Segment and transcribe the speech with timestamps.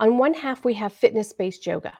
[0.00, 1.92] On one half, we have fitness based yoga,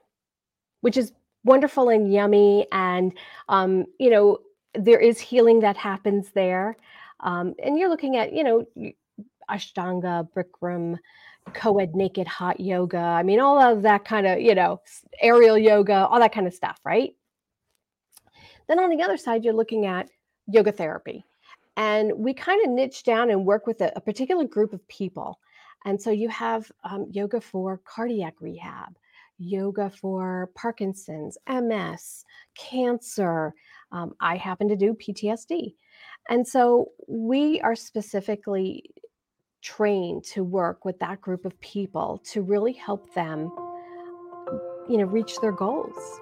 [0.81, 1.13] which is
[1.45, 2.67] wonderful and yummy.
[2.73, 3.13] And,
[3.49, 4.39] um, you know,
[4.75, 6.77] there is healing that happens there.
[7.21, 8.67] Um, and you're looking at, you know,
[9.51, 10.99] Ashtanga, Bikram,
[11.53, 12.99] co-ed naked hot yoga.
[12.99, 14.81] I mean, all of that kind of, you know,
[15.21, 17.15] aerial yoga, all that kind of stuff, right?
[18.67, 20.09] Then on the other side, you're looking at
[20.47, 21.25] yoga therapy.
[21.77, 25.39] And we kind of niche down and work with a, a particular group of people.
[25.85, 28.97] And so you have um, yoga for cardiac rehab,
[29.39, 33.55] yoga for Parkinson's, MS, cancer.
[33.93, 35.75] Um, I happen to do PTSD.
[36.29, 38.91] And so we are specifically
[39.63, 43.51] trained to work with that group of people to really help them
[44.89, 46.21] you know reach their goals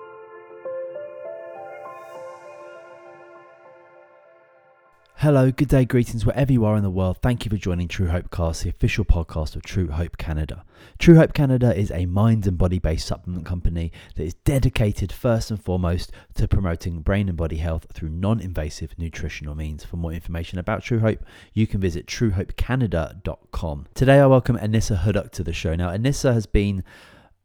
[5.22, 7.18] Hello, good day, greetings wherever you are in the world.
[7.20, 10.64] Thank you for joining True Hope Cast, the official podcast of True Hope Canada.
[11.00, 15.50] True Hope Canada is a mind and body based supplement company that is dedicated first
[15.50, 19.82] and foremost to promoting brain and body health through non invasive nutritional means.
[19.82, 23.86] For more information about True Hope, you can visit truehopecanada.com.
[23.94, 25.74] Today, I welcome Anissa Huduk to the show.
[25.74, 26.84] Now, Anissa has been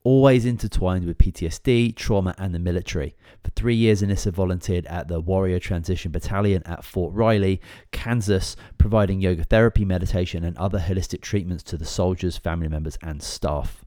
[0.04, 3.16] always intertwined with PTSD, trauma, and the military.
[3.44, 9.22] For three years, Anissa volunteered at the Warrior Transition Battalion at Fort Riley, Kansas, providing
[9.22, 13.83] yoga therapy, meditation, and other holistic treatments to the soldiers, family members, and staff.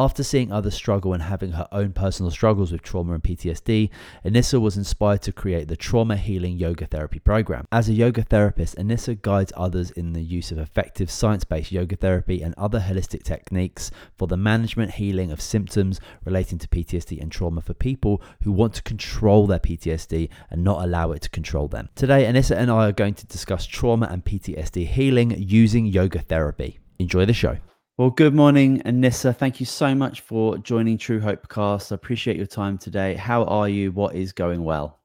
[0.00, 3.90] After seeing others struggle and having her own personal struggles with trauma and PTSD,
[4.24, 7.66] Anissa was inspired to create the Trauma Healing Yoga Therapy Program.
[7.72, 11.96] As a yoga therapist, Anissa guides others in the use of effective science based yoga
[11.96, 17.32] therapy and other holistic techniques for the management healing of symptoms relating to PTSD and
[17.32, 21.66] trauma for people who want to control their PTSD and not allow it to control
[21.66, 21.88] them.
[21.96, 26.78] Today, Anissa and I are going to discuss trauma and PTSD healing using yoga therapy.
[27.00, 27.58] Enjoy the show.
[27.98, 29.36] Well, good morning, Anissa.
[29.36, 31.90] Thank you so much for joining True Hope Cast.
[31.90, 33.14] I appreciate your time today.
[33.14, 33.90] How are you?
[33.90, 35.00] What is going well?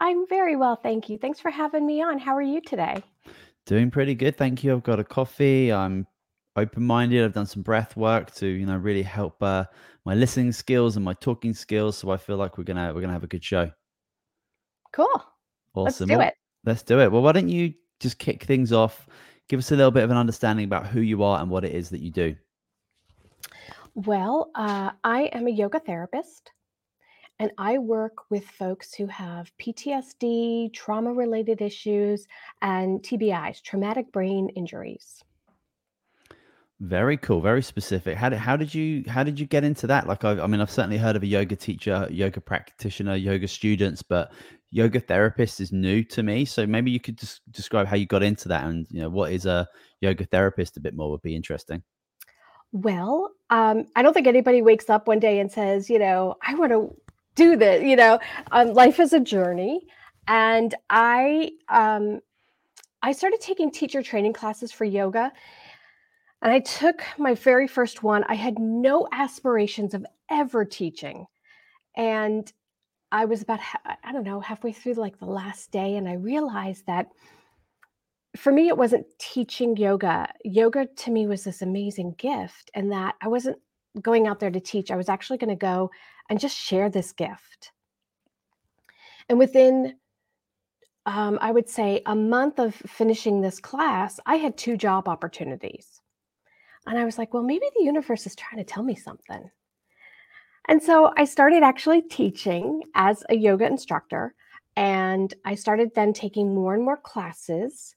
[0.00, 1.18] I'm very well, thank you.
[1.18, 2.18] Thanks for having me on.
[2.18, 3.02] How are you today?
[3.66, 4.72] Doing pretty good, thank you.
[4.72, 5.70] I've got a coffee.
[5.70, 6.06] I'm
[6.56, 7.22] open-minded.
[7.22, 9.64] I've done some breath work to, you know, really help uh,
[10.06, 11.98] my listening skills and my talking skills.
[11.98, 13.70] So I feel like we're gonna we're gonna have a good show.
[14.94, 15.22] Cool.
[15.74, 16.08] Awesome.
[16.08, 16.34] Let's do it.
[16.64, 17.12] Let's do it.
[17.12, 19.06] Well, why don't you just kick things off?
[19.48, 21.74] Give us a little bit of an understanding about who you are and what it
[21.74, 22.36] is that you do.
[23.94, 26.52] Well, uh, I am a yoga therapist
[27.38, 32.26] and I work with folks who have PTSD, trauma related issues,
[32.62, 35.22] and TBIs, traumatic brain injuries.
[36.80, 38.16] Very cool, very specific.
[38.16, 40.06] How did how did you how did you get into that?
[40.06, 44.02] Like, I, I mean, I've certainly heard of a yoga teacher, yoga practitioner, yoga students,
[44.02, 44.30] but
[44.70, 46.44] yoga therapist is new to me.
[46.44, 49.32] So maybe you could just describe how you got into that and you know what
[49.32, 49.66] is a
[50.00, 51.82] yoga therapist a bit more would be interesting.
[52.72, 56.54] Well, um, I don't think anybody wakes up one day and says, you know, I
[56.54, 56.94] want to
[57.34, 57.82] do this.
[57.82, 58.18] You know,
[58.52, 59.80] um, life is a journey,
[60.26, 62.20] and I um,
[63.02, 65.32] I started taking teacher training classes for yoga,
[66.42, 68.24] and I took my very first one.
[68.24, 71.24] I had no aspirations of ever teaching,
[71.96, 72.52] and
[73.10, 73.60] I was about,
[74.04, 77.08] I don't know, halfway through like the last day, and I realized that
[78.36, 80.28] for me, it wasn't teaching yoga.
[80.44, 83.58] Yoga to me was this amazing gift, and that I wasn't
[84.02, 84.90] going out there to teach.
[84.90, 85.90] I was actually going to go
[86.28, 87.72] and just share this gift.
[89.28, 89.96] And within,
[91.06, 96.00] um, I would say, a month of finishing this class, I had two job opportunities.
[96.86, 99.50] And I was like, well, maybe the universe is trying to tell me something.
[100.68, 104.34] And so I started actually teaching as a yoga instructor.
[104.76, 107.96] And I started then taking more and more classes.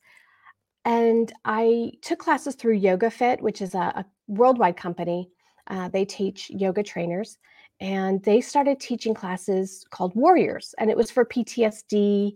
[0.86, 5.30] And I took classes through Yoga Fit, which is a, a worldwide company.
[5.68, 7.38] Uh, they teach yoga trainers.
[7.82, 10.74] And they started teaching classes called Warriors.
[10.80, 12.34] And it was for PTSD,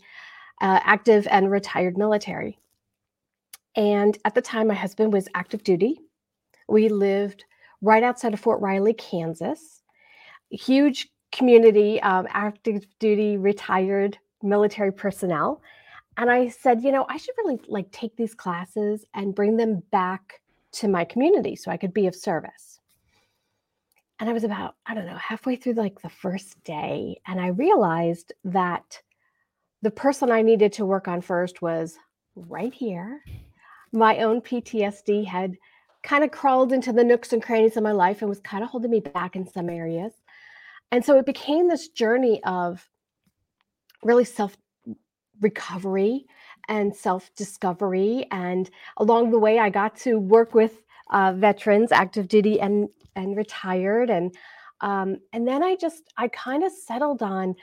[0.62, 2.60] uh, active and retired military.
[3.76, 6.02] And at the time, my husband was active duty.
[6.68, 7.46] We lived
[7.82, 9.75] right outside of Fort Riley, Kansas
[10.56, 15.62] huge community of active duty retired military personnel.
[16.18, 19.84] And i said you know i should really like take these classes and bring them
[19.92, 20.42] back
[20.74, 22.80] to my community so i could be of service.
[24.20, 27.48] And i was about i don't know halfway through like the first day and i
[27.48, 29.02] realized that
[29.82, 31.98] the person i needed to work on first was
[32.36, 33.22] right here.
[33.92, 35.58] My own ptsd had
[36.04, 38.70] kind of crawled into the nooks and crannies of my life and was kind of
[38.70, 40.14] holding me back in some areas
[40.96, 42.88] and so it became this journey of
[44.02, 44.56] really self
[45.42, 46.26] recovery
[46.70, 48.26] and self discovery.
[48.32, 50.82] And along the way, I got to work with
[51.12, 52.88] uh, veterans, active duty and
[53.18, 54.34] and retired, and
[54.80, 57.56] um, and then I just I kind of settled on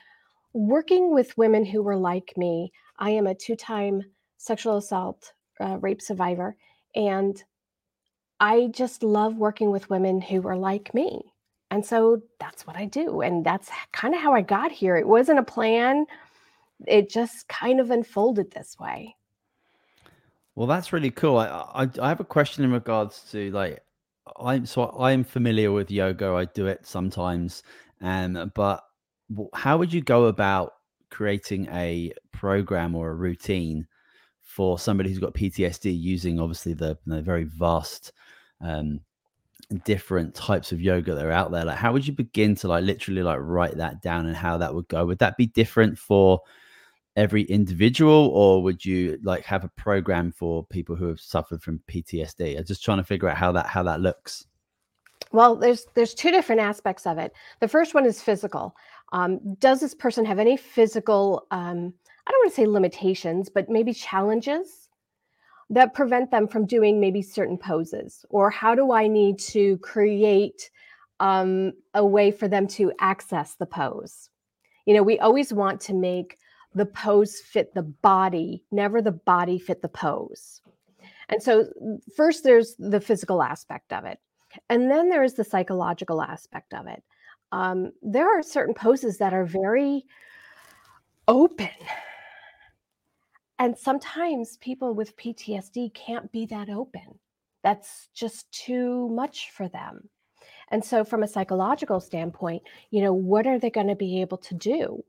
[0.52, 2.70] working with women who were like me.
[2.98, 4.02] I am a two-time
[4.36, 6.54] sexual assault uh, rape survivor,
[6.94, 7.42] and
[8.40, 11.31] I just love working with women who are like me.
[11.72, 13.22] And so that's what I do.
[13.22, 14.94] And that's kind of how I got here.
[14.94, 16.04] It wasn't a plan,
[16.86, 19.16] it just kind of unfolded this way.
[20.54, 21.38] Well, that's really cool.
[21.38, 23.80] I, I, I have a question in regards to like
[24.38, 26.32] I'm so I'm familiar with yoga.
[26.32, 27.62] I do it sometimes,
[28.02, 28.84] um, but
[29.54, 30.74] how would you go about
[31.10, 33.86] creating a program or a routine
[34.42, 38.12] for somebody who's got PTSD using obviously the, the very vast
[38.60, 39.00] um,
[39.78, 41.64] different types of yoga that are out there?
[41.64, 44.74] Like how would you begin to like literally like write that down and how that
[44.74, 45.06] would go?
[45.06, 46.40] Would that be different for
[47.16, 51.78] every individual or would you like have a program for people who have suffered from
[51.86, 54.46] ptsd i'm just trying to figure out how that how that looks.
[55.30, 57.32] Well there's there's two different aspects of it.
[57.60, 58.74] The first one is physical.
[59.12, 61.92] Um, does this person have any physical um,
[62.26, 64.81] i don't want to say limitations but maybe challenges
[65.72, 68.24] that prevent them from doing maybe certain poses?
[68.28, 70.70] Or how do I need to create
[71.18, 74.28] um, a way for them to access the pose?
[74.84, 76.38] You know, we always want to make
[76.74, 80.60] the pose fit the body, never the body fit the pose.
[81.30, 81.66] And so,
[82.14, 84.18] first, there's the physical aspect of it.
[84.68, 87.02] And then there is the psychological aspect of it.
[87.52, 90.04] Um, there are certain poses that are very
[91.28, 91.70] open
[93.62, 97.20] and sometimes people with PTSD can't be that open.
[97.62, 100.08] That's just too much for them.
[100.72, 104.38] And so, from a psychological standpoint, you know, what are they going to be able
[104.38, 105.04] to do?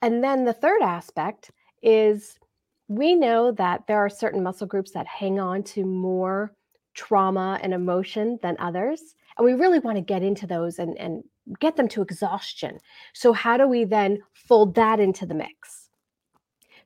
[0.00, 1.50] And then the third aspect
[1.82, 2.38] is
[2.86, 6.54] we know that there are certain muscle groups that hang on to more
[6.94, 9.16] trauma and emotion than others.
[9.36, 11.24] And we really want to get into those and, and
[11.58, 12.78] get them to exhaustion.
[13.14, 15.79] So, how do we then fold that into the mix?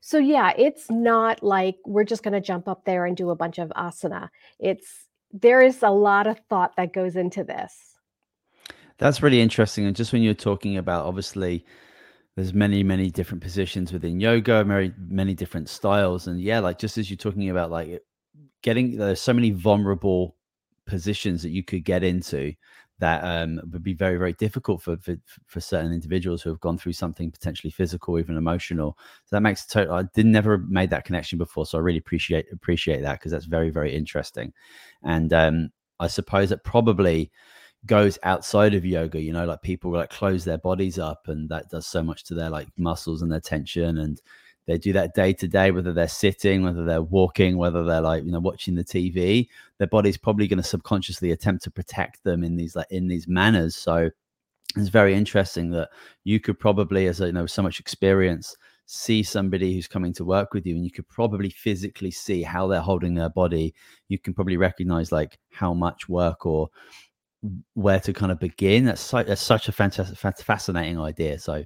[0.05, 3.35] So yeah, it's not like we're just going to jump up there and do a
[3.35, 4.29] bunch of asana.
[4.59, 7.97] It's there is a lot of thought that goes into this.
[8.99, 9.87] That's really interesting.
[9.87, 11.65] And just when you're talking about obviously
[12.35, 16.99] there's many many different positions within yoga, very many different styles and yeah, like just
[16.99, 17.99] as you're talking about like
[18.61, 20.35] getting there's so many vulnerable
[20.85, 22.53] positions that you could get into
[22.99, 26.77] that um, would be very very difficult for, for, for certain individuals who have gone
[26.77, 28.97] through something potentially physical even emotional.
[29.25, 32.45] So that makes total i did never made that connection before so i really appreciate
[32.51, 34.53] appreciate that because that's very very interesting.
[35.03, 35.69] And um,
[35.99, 37.31] i suppose it probably
[37.85, 41.69] goes outside of yoga you know like people like close their bodies up and that
[41.69, 44.21] does so much to their like muscles and their tension and
[44.67, 48.23] they do that day to day, whether they're sitting, whether they're walking, whether they're like,
[48.23, 49.47] you know, watching the TV,
[49.77, 53.27] their body's probably going to subconsciously attempt to protect them in these like in these
[53.27, 53.75] manners.
[53.75, 54.09] So
[54.75, 55.89] it's very interesting that
[56.23, 58.55] you could probably, as you know, so much experience,
[58.87, 62.67] see somebody who's coming to work with you and you could probably physically see how
[62.67, 63.73] they're holding their body.
[64.09, 66.69] You can probably recognize like how much work or
[67.73, 68.85] where to kind of begin.
[68.85, 71.39] That's, so, that's such a fantastic, fascinating idea.
[71.39, 71.63] So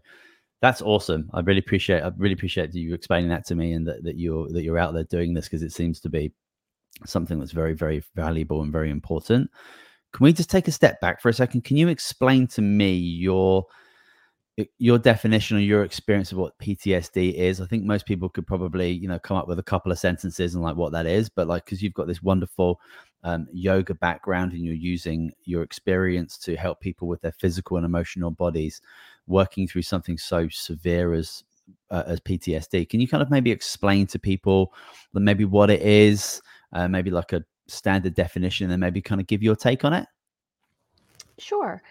[0.62, 1.30] that's awesome.
[1.34, 2.04] I really appreciate.
[2.04, 4.94] I really appreciate you explaining that to me, and that, that you're that you're out
[4.94, 6.34] there doing this because it seems to be
[7.06, 9.50] something that's very very valuable and very important.
[10.12, 11.64] Can we just take a step back for a second?
[11.64, 13.66] Can you explain to me your
[14.78, 17.62] your definition or your experience of what PTSD is?
[17.62, 20.56] I think most people could probably you know come up with a couple of sentences
[20.56, 22.82] and like what that is, but like because you've got this wonderful
[23.24, 27.86] um, yoga background and you're using your experience to help people with their physical and
[27.86, 28.82] emotional bodies
[29.30, 31.44] working through something so severe as
[31.92, 32.90] uh, as PTSD.
[32.90, 34.74] Can you kind of maybe explain to people
[35.14, 36.42] maybe what it is,
[36.74, 40.08] uh, maybe like a standard definition, and maybe kind of give your take on it?
[41.38, 41.82] Sure.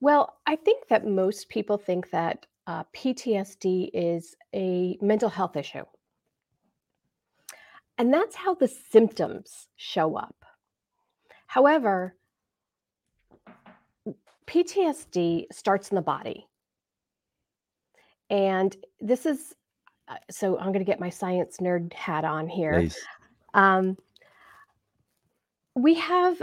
[0.00, 5.84] Well, I think that most people think that uh, PTSD is a mental health issue.
[7.98, 10.44] And that's how the symptoms show up.
[11.46, 12.14] However,
[14.46, 16.46] PTSD starts in the body.
[18.30, 19.54] And this is
[20.08, 22.88] uh, so I'm going to get my science nerd hat on here.
[23.54, 23.96] Um,
[25.74, 26.40] we have,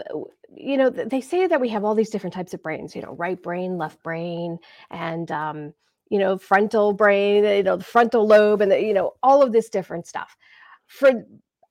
[0.55, 3.15] you know, they say that we have all these different types of brains, you know,
[3.15, 4.59] right brain, left brain,
[4.91, 5.73] and, um,
[6.09, 9.51] you know, frontal brain, you know, the frontal lobe, and, the, you know, all of
[9.51, 10.35] this different stuff.
[10.87, 11.11] For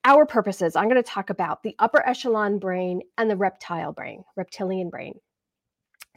[0.03, 4.23] our purposes, I'm going to talk about the upper echelon brain and the reptile brain,
[4.35, 5.13] reptilian brain.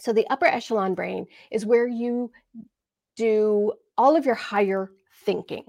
[0.00, 2.32] So, the upper echelon brain is where you
[3.16, 4.90] do all of your higher
[5.24, 5.64] thinking.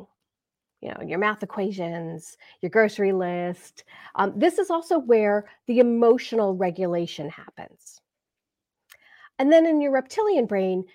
[0.81, 3.83] you know, your math equations, your grocery list.
[4.15, 8.01] Um, this is also where the emotional regulation happens.
[9.39, 10.85] And then in your reptilian brain,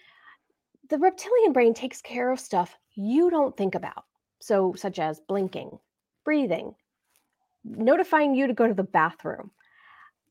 [0.91, 4.05] the reptilian brain takes care of stuff you don't think about.
[4.41, 5.79] So, such as blinking,
[6.25, 6.75] breathing,
[7.65, 9.51] notifying you to go to the bathroom.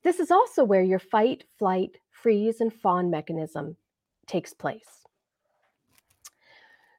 [0.04, 3.78] This is also where your fight, flight, freeze, and fawn mechanism
[4.28, 5.00] takes place.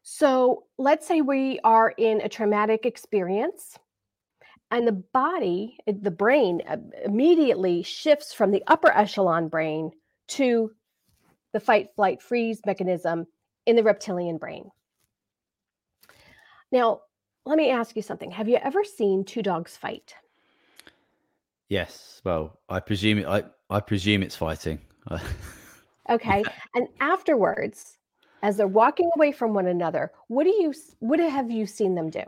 [0.03, 3.79] So let's say we are in a traumatic experience
[4.71, 9.93] and the body, eh, the brain uh, immediately shifts from the upper echelon brain
[10.29, 10.73] to
[11.53, 13.27] the fight, flight, freeze mechanism
[13.67, 14.71] in the reptilian brain.
[16.73, 17.03] Now,
[17.45, 18.31] let me ask you something.
[18.31, 20.15] Have you ever seen two dogs fight?
[21.69, 22.21] Yes.
[22.25, 24.81] Well, I presume it, I I presume it's fighting.
[26.11, 26.43] Okay.
[26.75, 27.97] And afterwards,
[28.43, 32.11] as they're walking away from one another, what do you what have you seen them
[32.11, 32.25] do?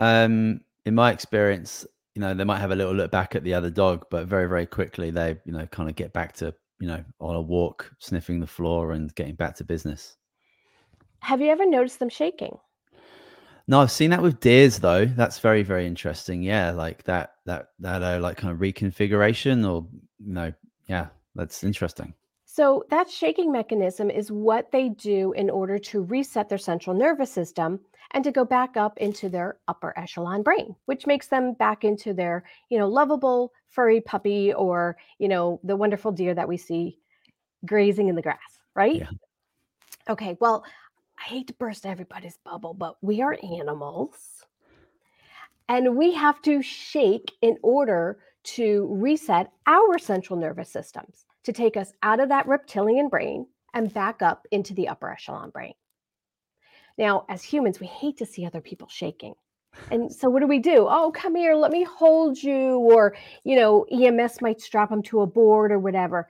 [0.00, 3.54] um, in my experience, you know, they might have a little look back at the
[3.54, 6.88] other dog, but very very quickly they you know kind of get back to you
[6.88, 10.16] know on a walk, sniffing the floor, and getting back to business.
[11.20, 12.56] Have you ever noticed them shaking?
[13.66, 15.04] No, I've seen that with deers though.
[15.04, 16.42] That's very very interesting.
[16.42, 19.86] Yeah, like that that that uh, like kind of reconfiguration or
[20.24, 20.52] you know
[20.86, 22.14] yeah, that's interesting.
[22.58, 27.30] So that shaking mechanism is what they do in order to reset their central nervous
[27.30, 27.78] system
[28.10, 32.12] and to go back up into their upper echelon brain, which makes them back into
[32.12, 36.98] their, you know, lovable furry puppy or, you know, the wonderful deer that we see
[37.64, 38.96] grazing in the grass, right?
[39.02, 39.10] Yeah.
[40.08, 40.64] Okay, well,
[41.16, 44.44] I hate to burst everybody's bubble, but we are animals
[45.68, 48.18] and we have to shake in order
[48.56, 53.92] to reset our central nervous systems to take us out of that reptilian brain and
[53.92, 55.74] back up into the upper echelon brain.
[56.96, 59.34] Now, as humans, we hate to see other people shaking.
[59.90, 60.86] And so what do we do?
[60.88, 62.78] Oh, come here, let me hold you.
[62.78, 63.14] Or,
[63.44, 66.28] you know, EMS might strap them to a board or whatever.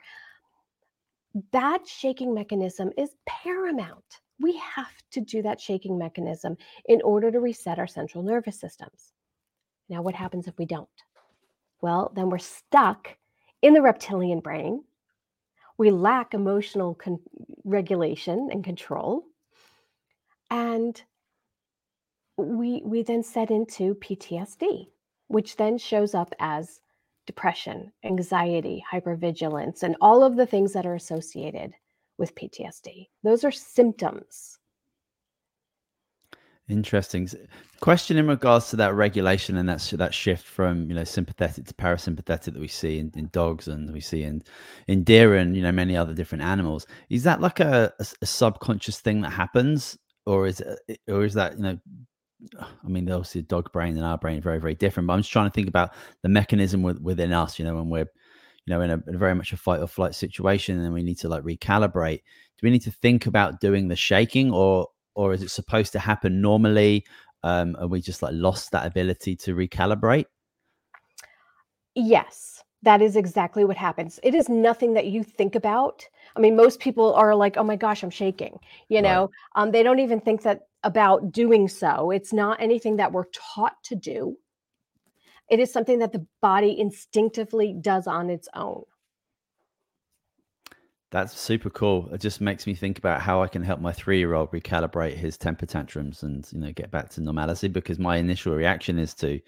[1.53, 4.21] That shaking mechanism is paramount.
[4.41, 9.13] We have to do that shaking mechanism in order to reset our central nervous systems.
[9.89, 10.89] Now, what happens if we don't?
[11.81, 13.17] Well, then we're stuck
[13.63, 14.85] in the reptilian brain.
[15.79, 17.21] We lack emotional con-
[17.65, 19.25] regulation and control.
[20.51, 21.01] And
[22.37, 24.89] we we then set into PTSD,
[25.29, 26.81] which then shows up as
[27.27, 31.75] depression, anxiety, hypervigilance, and all of the things that are associated
[32.17, 33.09] with PTSD.
[33.23, 34.59] Those are symptoms.
[36.69, 37.27] Interesting.
[37.81, 41.75] Question in regards to that regulation and that that shift from you know sympathetic to
[41.75, 44.43] parasympathetic that we see in, in dogs and we see in
[44.87, 46.87] in deer and you know many other different animals.
[47.09, 49.97] Is that like a a subconscious thing that happens,
[50.27, 51.79] or is it, or is that you know?
[52.63, 55.07] I mean, obviously, dog brain and our brain very very different.
[55.07, 57.59] But I'm just trying to think about the mechanism with, within us.
[57.59, 58.11] You know, when we're
[58.67, 61.03] you know in a, in a very much a fight or flight situation, and we
[61.03, 62.19] need to like recalibrate.
[62.59, 65.99] Do we need to think about doing the shaking, or or is it supposed to
[65.99, 67.05] happen normally?
[67.43, 70.27] Um, and we just like lost that ability to recalibrate?
[71.97, 74.21] Yes, that is exactly what happens.
[74.23, 76.07] It is nothing that you think about.
[76.37, 79.03] I mean, most people are like, "Oh my gosh, I'm shaking." You Right.
[79.03, 82.13] know, um, they don't even think that about doing so.
[82.13, 84.37] It's not anything that we're taught to do.
[85.51, 88.85] It is something that the body instinctively does on its own.
[91.11, 92.11] That's super cool.
[92.13, 95.65] It just makes me think about how I can help my three-year-old recalibrate his temper
[95.65, 97.69] tantrums and you know get back to normality.
[97.69, 99.41] Because my initial reaction is to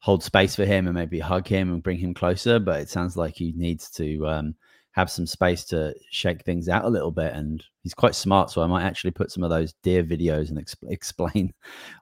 [0.00, 2.58] hold space for him and maybe hug him and bring him closer.
[2.58, 4.54] But it sounds like he needs to um,
[4.90, 7.32] have some space to shake things out a little bit.
[7.32, 10.58] And he's quite smart, so I might actually put some of those deer videos and
[10.58, 11.54] exp- explain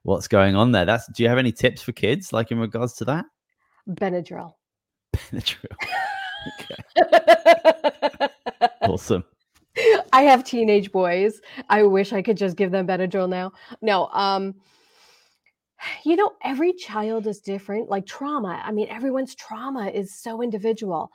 [0.04, 0.86] what's going on there.
[0.86, 1.06] That's.
[1.12, 3.26] Do you have any tips for kids, like in regards to that?
[3.86, 4.54] Benadryl.
[5.44, 5.68] True.
[6.60, 6.76] okay.
[8.82, 9.24] Awesome.
[10.12, 11.40] I have teenage boys.
[11.68, 13.52] I wish I could just give them Benadryl now.
[13.82, 14.54] No, um,
[16.04, 17.90] you know, every child is different.
[17.90, 21.10] Like trauma, I mean, everyone's trauma is so individual.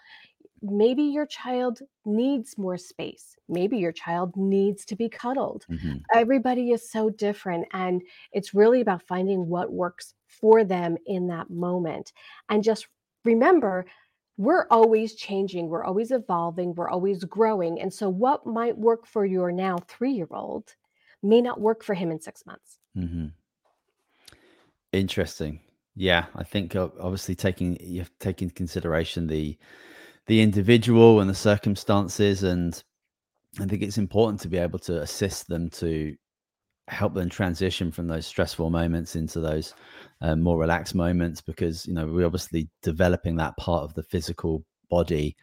[0.61, 3.35] Maybe your child needs more space.
[3.49, 5.65] Maybe your child needs to be cuddled.
[5.67, 7.65] hmm Everybody is so different.
[7.73, 12.13] And it's really about finding what works for them in that moment.
[12.49, 12.87] And just
[13.25, 13.85] remember,
[14.37, 17.79] we're always changing, we're always evolving, we're always growing.
[17.81, 20.75] And so, what might work for your now three year old
[21.23, 22.79] may not work for him in six months.
[22.95, 23.27] hmm
[24.91, 25.61] Interesting.
[25.95, 29.57] Yeah, I think obviously taking you have to take into consideration the
[30.27, 32.81] the individual and the circumstances, and
[33.59, 36.15] I think it's important to be able to assist them to
[36.87, 39.73] help them transition from those stressful moments into those
[40.21, 44.63] um, more relaxed moments because you know we're obviously developing that part of the physical
[44.89, 45.35] body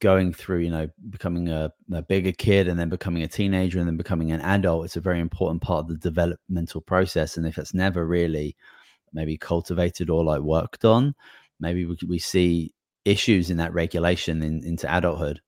[0.00, 3.88] going through you know becoming a, a, bigger kid and then becoming a teenager and
[3.88, 4.84] then becoming an adult.
[4.84, 8.56] It's a very important part of the developmental process and if it's never really
[9.12, 11.14] maybe cultivated or like worked on
[11.60, 15.40] maybe we, we see issues in that regulation in, into adulthood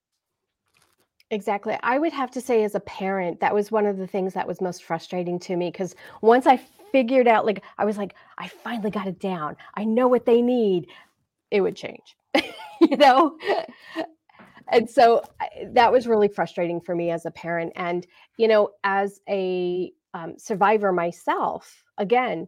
[1.30, 1.76] Exactly.
[1.82, 4.46] I would have to say as a parent, that was one of the things that
[4.46, 6.56] was most frustrating to me because once I
[6.90, 9.56] figured out, like, I was like, I finally got it down.
[9.74, 10.86] I know what they need.
[11.50, 12.16] It would change,
[12.80, 13.36] you know?
[14.70, 15.22] And so
[15.72, 17.72] that was really frustrating for me as a parent.
[17.76, 18.06] And,
[18.36, 22.46] you know, as a um, survivor myself, again,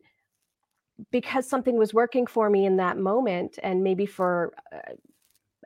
[1.11, 4.93] because something was working for me in that moment and maybe for uh,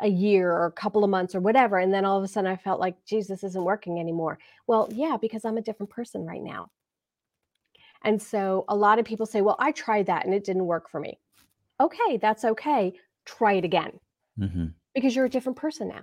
[0.00, 1.78] a year or a couple of months or whatever.
[1.78, 4.38] And then all of a sudden I felt like, Jesus isn't working anymore.
[4.66, 6.70] Well, yeah, because I'm a different person right now.
[8.02, 10.90] And so a lot of people say, well, I tried that and it didn't work
[10.90, 11.18] for me.
[11.80, 12.92] Okay, that's okay.
[13.24, 13.98] Try it again
[14.38, 14.66] mm-hmm.
[14.94, 16.02] because you're a different person now.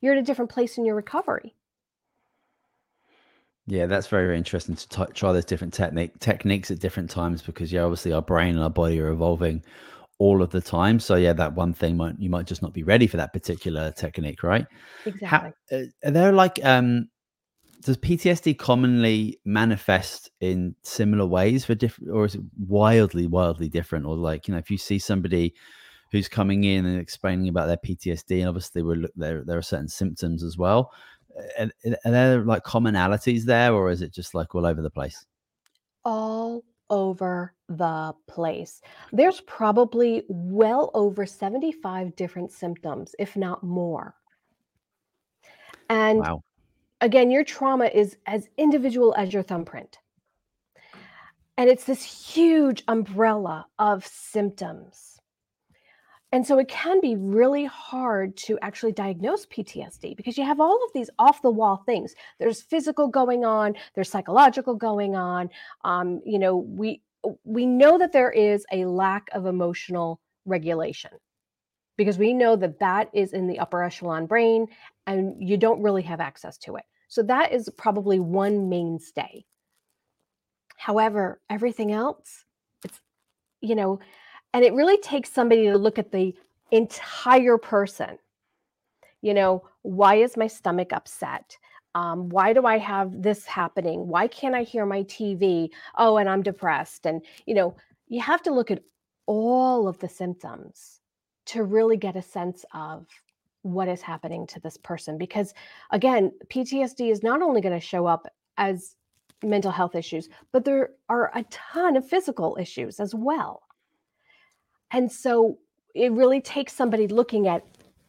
[0.00, 1.54] You're at a different place in your recovery.
[3.66, 7.42] Yeah, that's very, very interesting to t- try those different technique techniques at different times
[7.42, 9.62] because yeah, obviously our brain and our body are evolving
[10.18, 11.00] all of the time.
[11.00, 13.90] So yeah, that one thing might you might just not be ready for that particular
[13.92, 14.66] technique, right?
[15.04, 15.28] Exactly.
[15.28, 17.08] How, uh, are there like um
[17.82, 24.06] does PTSD commonly manifest in similar ways for different, or is it wildly, wildly different?
[24.06, 25.54] Or like you know, if you see somebody
[26.12, 29.88] who's coming in and explaining about their PTSD, and obviously we're, there there are certain
[29.88, 30.92] symptoms as well.
[31.58, 31.70] Are,
[32.04, 35.26] are there like commonalities there, or is it just like all over the place?
[36.04, 38.82] All over the place.
[39.12, 44.14] There's probably well over 75 different symptoms, if not more.
[45.88, 46.44] And wow.
[47.00, 49.98] again, your trauma is as individual as your thumbprint.
[51.56, 55.18] And it's this huge umbrella of symptoms.
[56.32, 60.82] And so it can be really hard to actually diagnose PTSD because you have all
[60.82, 62.14] of these off the wall things.
[62.38, 65.50] There's physical going on, there's psychological going on.
[65.84, 67.02] Um, you know, we
[67.44, 71.10] we know that there is a lack of emotional regulation
[71.96, 74.66] because we know that that is in the upper echelon brain
[75.06, 76.84] and you don't really have access to it.
[77.08, 79.44] So that is probably one mainstay.
[80.76, 82.44] However, everything else,
[82.84, 83.00] it's
[83.60, 84.00] you know,
[84.52, 86.34] and it really takes somebody to look at the
[86.70, 88.18] entire person.
[89.20, 91.56] You know, why is my stomach upset?
[91.94, 94.08] Um, why do I have this happening?
[94.08, 95.70] Why can't I hear my TV?
[95.96, 97.06] Oh, and I'm depressed.
[97.06, 97.76] And, you know,
[98.08, 98.82] you have to look at
[99.26, 101.00] all of the symptoms
[101.46, 103.06] to really get a sense of
[103.62, 105.18] what is happening to this person.
[105.18, 105.54] Because
[105.90, 108.96] again, PTSD is not only going to show up as
[109.42, 113.62] mental health issues, but there are a ton of physical issues as well.
[114.92, 115.58] And so
[115.94, 117.64] it really takes somebody looking at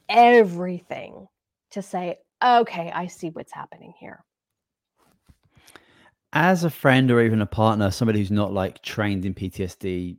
[0.09, 1.27] everything
[1.71, 4.23] to say, okay, I see what's happening here.
[6.33, 10.17] As a friend or even a partner, somebody who's not like trained in PTSD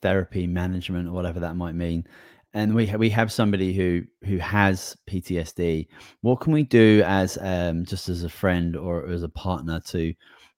[0.00, 2.06] therapy management or whatever that might mean,
[2.54, 5.88] and we ha- we have somebody who who has PTSD,
[6.22, 10.14] what can we do as um, just as a friend or as a partner to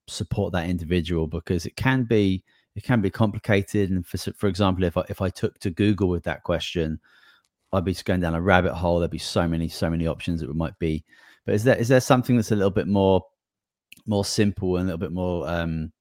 [0.07, 2.45] support that individual because it can be
[2.77, 3.91] it can be complicated.
[3.91, 7.01] And for for example, if I if I took to Google with that question,
[7.73, 8.99] I'd be going down a rabbit hole.
[8.99, 11.05] There'd be so many so many options that might be.
[11.47, 13.23] But is there is there something that's a little bit more
[14.07, 15.93] more simple and a little bit more um,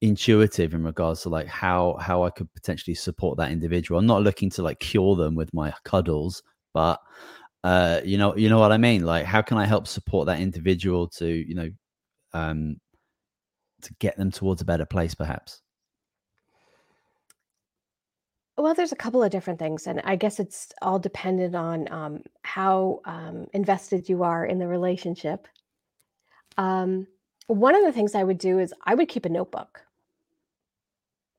[0.00, 3.98] intuitive in regards to like how how I could potentially support that individual?
[3.98, 6.42] I'm not looking to like cure them with my cuddles,
[6.74, 7.00] but
[7.64, 9.04] uh, you know you know what I mean.
[9.04, 11.70] Like how can I help support that individual to you know
[12.32, 12.76] um,
[13.82, 15.62] to get them towards a better place, perhaps?
[18.58, 22.22] Well, there's a couple of different things, and I guess it's all dependent on um,
[22.42, 25.46] how um, invested you are in the relationship.
[26.56, 27.06] Um,
[27.48, 29.82] one of the things I would do is I would keep a notebook,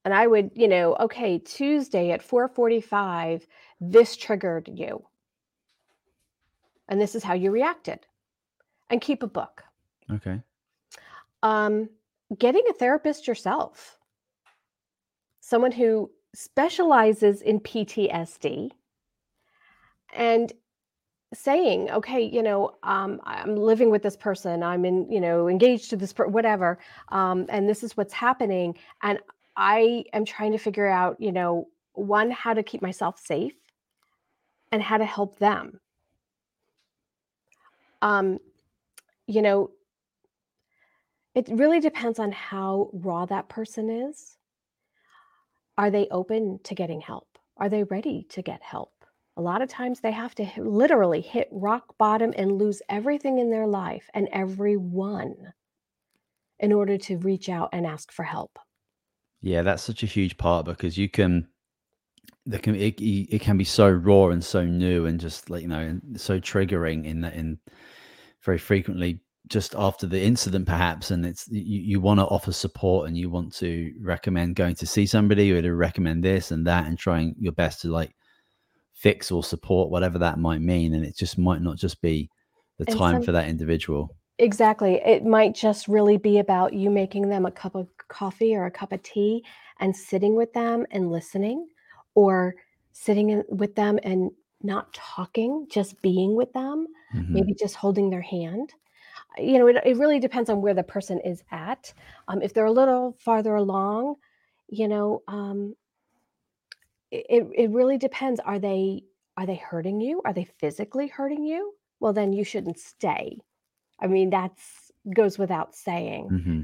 [0.06, 3.48] and I would, you know, okay, Tuesday at 4:45,
[3.82, 5.04] this triggered you,
[6.88, 8.06] and this is how you reacted,
[8.92, 9.64] and keep a book.
[10.12, 10.40] Okay.
[11.42, 11.90] Um,
[12.38, 13.98] getting a therapist yourself,
[15.42, 18.70] someone who specializes in PTSD
[20.14, 20.54] and
[21.34, 25.90] saying, okay, you know, um, I'm living with this person, I'm in, you know, engaged
[25.90, 26.78] to this, per- whatever,
[27.10, 28.78] um, and this is what's happening.
[29.02, 29.18] And
[29.56, 33.56] I am trying to figure out, you know, one, how to keep myself safe
[34.72, 35.80] and how to help them.
[38.04, 38.38] Um,
[39.26, 39.72] you know,
[41.34, 44.37] It really depends on how raw that person is.
[45.78, 47.28] Are they open to getting help?
[47.58, 48.94] Are they ready to get help?
[49.36, 53.38] A lot of times they have to hit, literally hit rock bottom and lose everything
[53.38, 55.54] in their life and everyone
[56.60, 58.58] in order to reach out and ask for help.
[59.42, 61.48] Yeah, that's such a huge part because you can
[62.48, 65.68] there can it, it can be so raw and so new and just like you
[65.68, 67.60] know so triggering in that in
[68.42, 73.08] very frequently just after the incident perhaps and it's you, you want to offer support
[73.08, 76.88] and you want to recommend going to see somebody or to recommend this and that
[76.88, 78.16] and trying your best to like
[78.94, 82.30] fix or support whatever that might mean and it just might not just be
[82.78, 84.16] the And time some for that individual.
[84.40, 88.66] Exactly, it might just really be about you making them a cup of coffee or
[88.66, 89.44] a cup of tea
[89.80, 91.68] and sitting with them and listening
[92.14, 92.54] or
[92.92, 94.32] sitting in, with them and
[94.62, 98.74] not talking, just being with them, hmm maybe just holding their hand.
[99.40, 101.94] You know, it, it really depends on where the person is at.
[102.28, 104.16] Um, if they're a little farther along,
[104.70, 105.76] you know, um,
[107.12, 108.40] it, it really depends.
[108.40, 109.04] Are they
[109.38, 110.22] are they hurting you?
[110.26, 111.74] Are they physically hurting you?
[112.00, 113.40] Well, then you shouldn't stay.
[114.00, 116.30] I mean, that's goes without saying.
[116.30, 116.62] hmm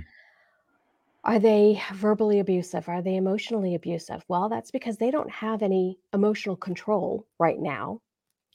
[1.25, 2.89] Are they verbally abusive?
[2.89, 4.23] Are they emotionally abusive?
[4.27, 8.01] Well, that's because they don't have any emotional control right now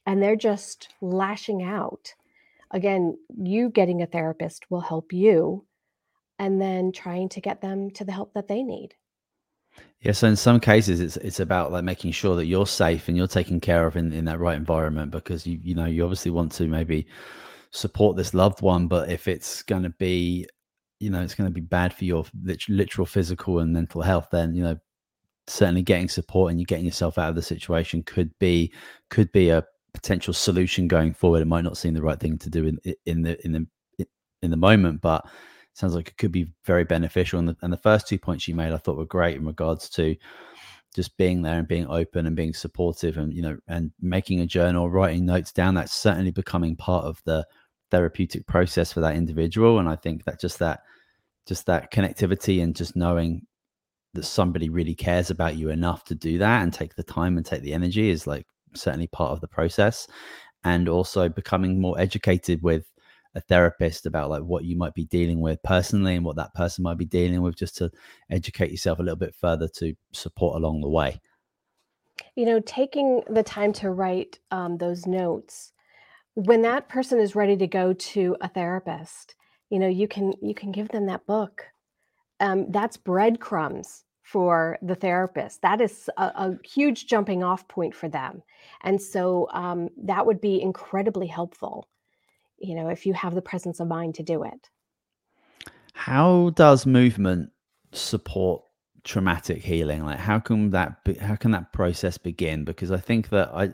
[0.06, 2.14] and they're just lashing out.
[2.70, 5.64] Again, you getting a therapist will help you
[6.38, 8.94] and then trying to get them to the help that they need.
[10.00, 13.16] Yeah, so in some cases, it's it's about like making sure that you're safe and
[13.16, 16.30] you're taken care of in, in that right environment because you you know you obviously
[16.30, 17.06] want to maybe
[17.72, 20.46] support this loved one, but if it's going to be
[21.00, 22.24] you know it's going to be bad for your
[22.68, 24.78] literal physical and mental health, then you know
[25.48, 28.72] certainly getting support and you getting yourself out of the situation could be
[29.10, 29.64] could be a
[29.98, 31.42] potential solution going forward.
[31.42, 34.06] It might not seem the right thing to do in in the in the
[34.42, 35.26] in the moment, but
[35.74, 37.38] sounds like it could be very beneficial.
[37.40, 39.88] And the, and the first two points you made, I thought were great in regards
[39.90, 40.16] to
[40.94, 44.46] just being there and being open and being supportive and you know and making a
[44.46, 47.46] journal writing notes down that's certainly becoming part of the
[47.90, 50.80] therapeutic process for that individual and i think that just that
[51.46, 53.42] just that connectivity and just knowing
[54.14, 57.44] that somebody really cares about you enough to do that and take the time and
[57.44, 58.46] take the energy is like
[58.78, 60.06] certainly part of the process
[60.64, 62.90] and also becoming more educated with
[63.34, 66.82] a therapist about like what you might be dealing with personally and what that person
[66.82, 67.90] might be dealing with just to
[68.30, 71.20] educate yourself a little bit further to support along the way.
[72.34, 75.72] You know, taking the time to write um, those notes
[76.34, 79.34] when that person is ready to go to a therapist,
[79.70, 81.64] you know, you can you can give them that book.
[82.40, 85.62] Um, that's breadcrumbs for the therapist.
[85.62, 88.42] That is a, a huge jumping off point for them.
[88.82, 91.88] And so um, that would be incredibly helpful,
[92.58, 94.68] you know, if you have the presence of mind to do it.
[95.94, 97.50] how does movement
[97.92, 98.62] support
[99.04, 103.30] traumatic healing like how can that be, how can that process begin because i think
[103.30, 103.70] that i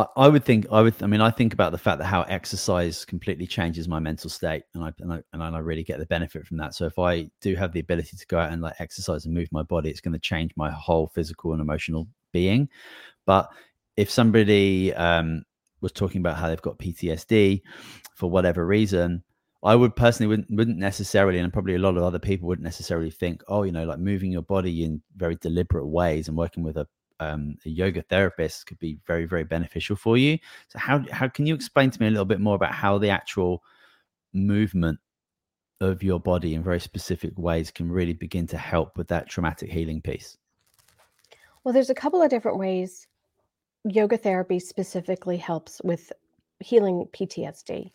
[0.00, 2.22] I, I would think I would I mean I think about the fact that how
[2.22, 6.06] exercise completely changes my mental state and I, and I and I really get the
[6.06, 6.74] benefit from that.
[6.74, 9.48] So if I do have the ability to go out and like exercise and move
[9.52, 12.68] my body, it's going to change my whole physical and emotional being.
[13.26, 13.48] But
[13.96, 15.44] if somebody um,
[15.80, 17.62] was talking about how they've got PTSD
[18.14, 19.22] for whatever reason,
[19.62, 23.10] I would personally wouldn't, wouldn't necessarily, and probably a lot of other people wouldn't necessarily
[23.10, 26.78] think, oh, you know, like moving your body in very deliberate ways and working with
[26.78, 26.86] a
[27.20, 30.38] um, a yoga therapist could be very, very beneficial for you.
[30.68, 33.10] So, how how can you explain to me a little bit more about how the
[33.10, 33.62] actual
[34.32, 34.98] movement
[35.80, 39.70] of your body in very specific ways can really begin to help with that traumatic
[39.70, 40.36] healing piece?
[41.62, 43.06] Well, there's a couple of different ways
[43.84, 46.12] yoga therapy specifically helps with
[46.60, 47.92] healing PTSD.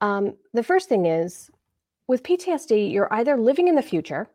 [0.00, 1.50] Um, the first thing is
[2.06, 4.28] with PTSD, you're either living in the future,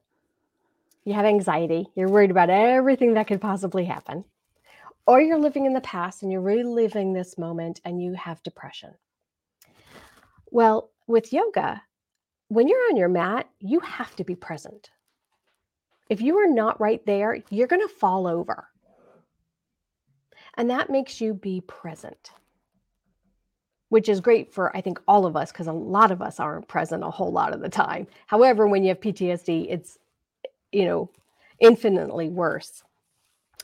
[1.06, 4.24] you have anxiety, you're worried about everything that could possibly happen,
[5.06, 8.94] or you're living in the past and you're reliving this moment and you have depression.
[10.52, 11.82] Well, with yoga,
[12.48, 14.92] when you're on your mat, you have to be present.
[16.10, 18.68] If you are not right there, you're going to fall over.
[20.56, 22.32] And that makes you be present,
[23.90, 26.68] which is great for, I think, all of us, because a lot of us aren't
[26.68, 28.06] present a whole lot of the time.
[28.28, 29.98] However, when you have PTSD, it's,
[30.74, 31.10] you know,
[31.60, 32.84] infinitely worse.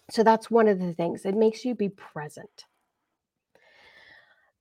[0.10, 1.26] So that's one of the things.
[1.26, 2.66] It makes you be present.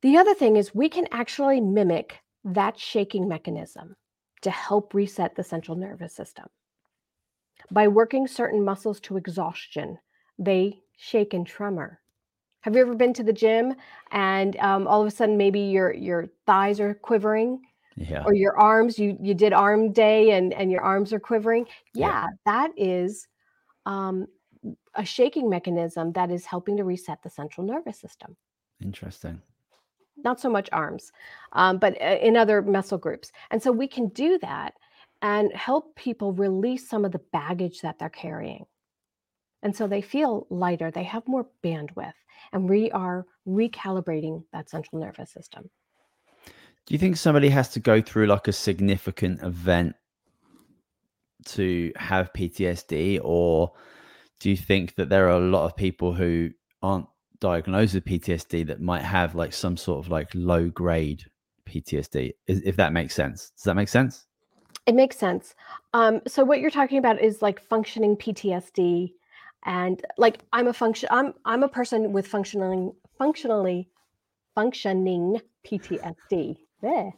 [0.02, 3.96] The other thing is we can actually mimic that shaking mechanism
[4.42, 6.46] to help reset the central nervous system.
[7.70, 9.98] By working certain muscles to exhaustion,
[10.38, 12.00] they shake and tremor.
[12.60, 13.74] Have you ever been to the gym
[14.12, 17.60] and um, all of a sudden maybe your your thighs are quivering?
[18.00, 18.22] Yeah.
[18.24, 22.06] or your arms you you did arm day and and your arms are quivering Yeah.
[22.08, 23.26] yeah that is
[23.86, 24.26] um
[24.94, 28.36] a shaking mechanism that is helping to reset the central nervous system
[28.82, 29.40] Interesting.
[30.16, 31.12] not so much arms
[31.52, 34.74] um, but uh, in other muscle groups and so we can do that
[35.22, 38.64] and help people release some of the baggage that they're carrying
[39.62, 42.12] and so they feel lighter they have more bandwidth
[42.52, 45.68] and we are recalibrating that central nervous system
[46.88, 49.94] Do you think somebody has to go through like a significant event
[51.48, 53.72] to have PTSD, or
[54.40, 56.48] do you think that there are a lot of people who
[56.82, 57.04] aren't
[57.40, 61.24] diagnosed with PTSD that might have like some sort of like low grade
[61.68, 62.32] PTSD?
[62.46, 64.24] If that makes sense, does that make sense?
[64.86, 65.54] It makes sense.
[65.92, 69.12] Um, so what you're talking about is like functioning PTSD,
[69.66, 71.10] and like I'm a function.
[71.12, 73.90] I'm I'm a person with functioning functionally
[74.54, 76.56] functioning PTSD.
[76.80, 77.12] There.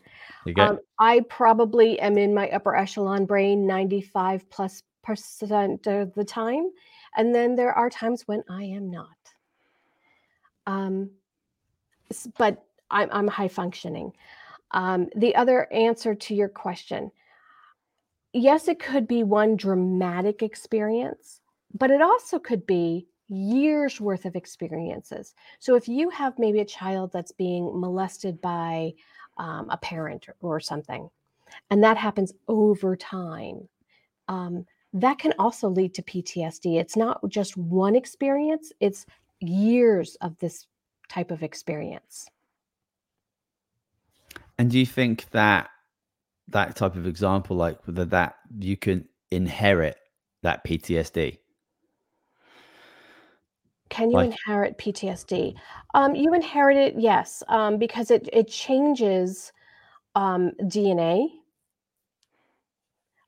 [0.47, 0.63] You go.
[0.63, 6.71] Um, I probably am in my upper echelon brain 95 plus percent of the time,
[7.17, 9.09] and then there are times when I am not.
[10.67, 11.11] Um,
[12.39, 14.13] but I'm I'm high functioning.
[14.71, 17.11] Um, the other answer to your question
[18.33, 21.41] yes, it could be one dramatic experience,
[21.75, 25.35] but it also could be years worth of experiences.
[25.59, 28.93] So if you have maybe a child that's being molested by
[29.41, 31.11] um, a parent or, something,
[31.71, 33.69] and that happens over time,
[34.29, 36.79] um, that can also lead to PTSD.
[36.79, 39.07] It's not just one experience, it's
[39.41, 40.67] years of this
[41.09, 42.29] type of experience.
[44.61, 45.71] and do you think that
[46.49, 49.97] that type of example, like that you can inherit
[50.43, 51.39] that PTSD?
[53.91, 55.55] Can you Like- inherit PTSD?
[55.95, 59.53] Um, you inherit it, yes, um, because it it changes
[60.15, 61.29] um, DNA,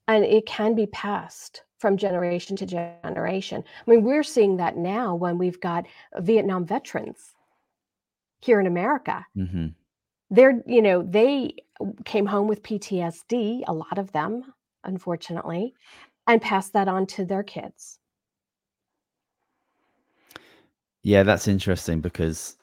[0.09, 3.62] and it can be passed from generation to generation.
[3.87, 5.87] I mean, we're seeing that now when we've got
[6.18, 7.35] Vietnam veterans
[8.40, 9.27] here in America.
[9.35, 9.68] hmm
[10.31, 11.57] They're, you know, they
[12.05, 15.75] came home with PTSD, a lot of them, unfortunately,
[16.27, 17.98] and passed that on to their kids.
[21.03, 22.57] Yeah, that's interesting because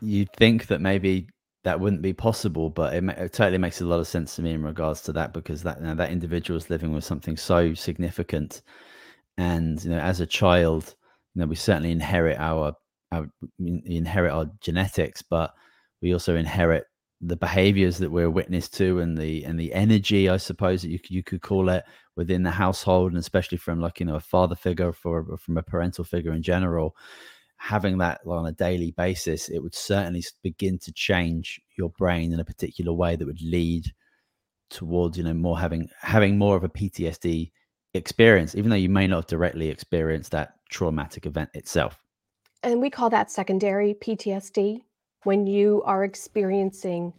[0.00, 1.28] you'd think that maybe
[1.64, 4.52] that wouldn't be possible, but it, it totally makes a lot of sense to me
[4.52, 7.74] in regards to that because that you know, that individual is living with something so
[7.74, 8.62] significant,
[9.38, 10.94] and you know, as a child,
[11.34, 12.74] you know, we certainly inherit our
[13.12, 13.28] our
[13.60, 15.54] inherit our genetics, but
[16.02, 16.84] we also inherit
[17.26, 20.98] the behaviors that we're witness to and the and the energy, I suppose that you
[21.08, 21.84] you could call it
[22.16, 25.58] within the household, and especially from like you know a father figure for or from
[25.58, 26.96] a parental figure in general
[27.58, 32.40] having that on a daily basis, it would certainly begin to change your brain in
[32.40, 33.86] a particular way that would lead
[34.68, 37.50] towards you know more having having more of a PTSD
[37.94, 41.98] experience, even though you may not have directly experienced that traumatic event itself.
[42.62, 44.80] And we call that secondary PTSD
[45.26, 47.12] when you are experiencing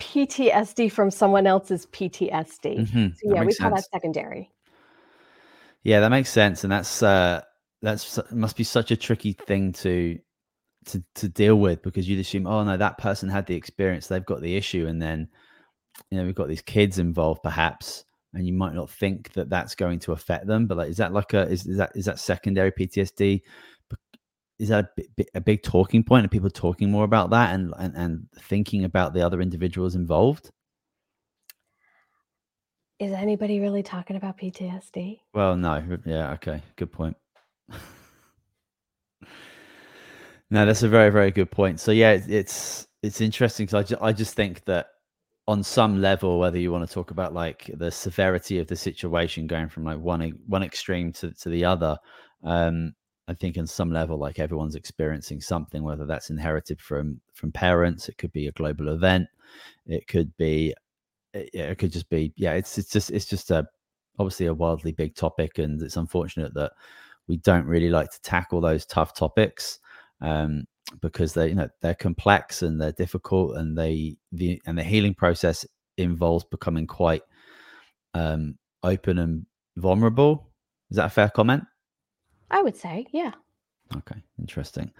[0.00, 2.78] PTSD from someone else's PTSD.
[2.80, 3.82] Mhm, So yeah, we call sense.
[3.82, 4.50] that secondary.
[5.84, 7.42] Yeah, that makes sense, and that's uh,
[7.82, 10.18] that's must be such a tricky thing to
[10.86, 14.24] to to deal with because you'd assume, oh no, that person had the experience, they've
[14.24, 15.28] got the issue, and then
[16.10, 19.74] you know we've got these kids involved, perhaps, and you might not think that that's
[19.74, 20.66] going to affect them.
[20.66, 23.42] But like, is that like a is, is that is that secondary PTSD?
[24.58, 26.26] Is that a, bi- bi- a big talking point?
[26.26, 30.50] Are people talking more about that and, and and thinking about the other individuals involved?
[32.98, 35.20] Is anybody really talking about PTSD?
[35.32, 35.82] Well, no.
[36.04, 36.32] Yeah.
[36.32, 36.60] Okay.
[36.74, 37.16] Good point.
[40.50, 41.78] no, that's a very, very good point.
[41.78, 44.88] So yeah, it's it's, it's interesting because I, ju- I just think that
[45.46, 49.46] on some level, whether you want to talk about like the severity of the situation
[49.46, 51.96] going from like one one extreme to, to the other,
[52.42, 52.94] um,
[53.28, 58.08] I think on some level, like everyone's experiencing something, whether that's inherited from from parents,
[58.08, 59.28] it could be a global event,
[59.86, 60.74] it could be,
[61.34, 63.68] it, it could just be, yeah, it's it's just it's just a
[64.18, 66.72] obviously a wildly big topic, and it's unfortunate that
[67.26, 69.78] we don't really like to tackle those tough topics
[70.22, 70.64] um,
[71.02, 75.14] because they you know they're complex and they're difficult, and they the and the healing
[75.14, 75.66] process
[75.98, 77.22] involves becoming quite
[78.14, 79.44] um, open and
[79.76, 80.48] vulnerable.
[80.90, 81.64] Is that a fair comment?
[82.50, 83.32] I would say, yeah.
[83.96, 84.90] Okay, interesting.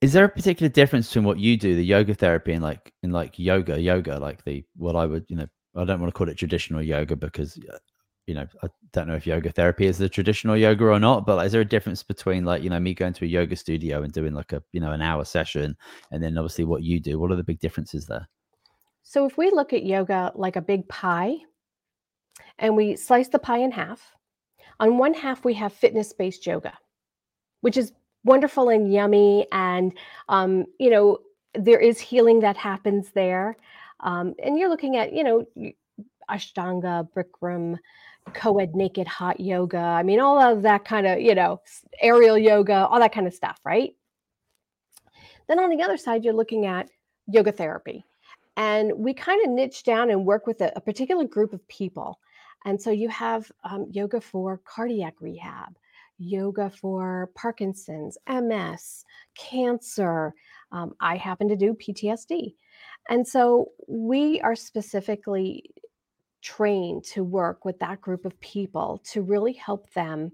[0.00, 3.12] Is there a particular difference between what you do, the yoga therapy, and like in
[3.12, 6.28] like yoga, yoga, like the what I would, you know, I don't want to call
[6.28, 7.78] it traditional yoga because, uh,
[8.26, 11.24] you know, I don't know if yoga therapy is the traditional yoga or not.
[11.24, 13.54] But like, is there a difference between like you know me going to a yoga
[13.54, 15.76] studio and doing like a you know an hour session,
[16.10, 17.18] and then obviously what you do?
[17.18, 18.28] What are the big differences there?
[19.04, 21.36] So if we look at yoga like a big pie
[22.58, 24.12] and we slice the pie in half,
[24.82, 26.76] on one half we have fitness-based yoga,
[27.60, 27.92] which is
[28.24, 29.92] wonderful and yummy and,
[30.28, 31.18] um, you know,
[31.54, 33.56] there is healing that happens there.
[34.00, 35.46] Um, and you're looking at, you know,
[36.28, 37.78] Ashtanga, Bikram,
[38.34, 39.78] co-ed naked hot yoga.
[39.78, 41.60] I mean, all of that kind of, you know,
[42.00, 43.94] aerial yoga, all that kind of stuff, right?
[45.46, 46.88] Then on the other side, you're looking at
[47.28, 48.04] yoga therapy.
[48.56, 52.18] And we kind of niche down and work with a, a particular group of people.
[52.64, 55.76] And so you have um, yoga for cardiac rehab,
[56.18, 59.04] yoga for Parkinson's, MS,
[59.36, 60.34] cancer.
[60.70, 62.54] Um, I happen to do PTSD.
[63.08, 65.70] And so we are specifically
[66.42, 70.32] trained to work with that group of people to really help them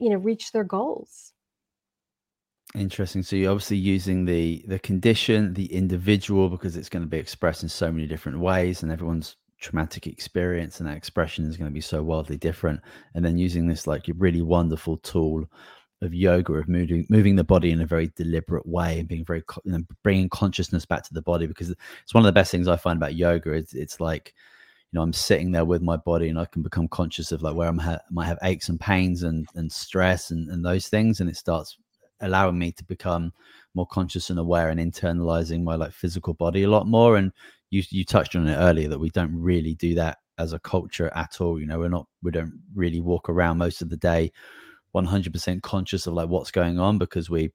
[0.00, 1.32] you know reach their goals
[2.74, 7.16] interesting so you're obviously using the the condition the individual because it's going to be
[7.16, 11.70] expressed in so many different ways and everyone's traumatic experience and that expression is going
[11.70, 12.80] to be so wildly different.
[13.14, 15.46] And then using this like really wonderful tool
[16.02, 19.42] of yoga of moving moving the body in a very deliberate way and being very
[19.64, 22.68] you know, bringing consciousness back to the body because it's one of the best things
[22.68, 23.52] i find about yoga.
[23.52, 24.34] It's, it's like
[24.92, 27.54] you know i'm sitting there with my body and i can become conscious of like
[27.54, 31.20] where i ha- might have aches and pains and and stress and, and those things.
[31.20, 31.78] And it starts
[32.20, 33.32] allowing me to become
[33.74, 37.16] more conscious and aware and internalizing my like physical body a lot more.
[37.16, 37.32] And
[37.74, 41.10] you you touched on it earlier that we don't really do that as a culture
[41.14, 44.30] at all you know we're not we don't really walk around most of the day
[44.94, 47.50] 100% conscious of like what's going on because we